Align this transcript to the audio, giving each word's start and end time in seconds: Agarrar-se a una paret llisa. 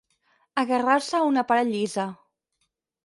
Agarrar-se 0.61 1.15
a 1.19 1.29
una 1.33 1.43
paret 1.51 1.71
llisa. 1.75 2.07